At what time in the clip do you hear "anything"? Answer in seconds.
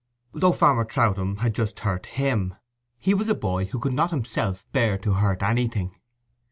5.43-5.95